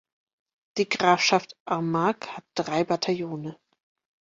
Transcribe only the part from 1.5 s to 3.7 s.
Armagh hatte drei Bataillone.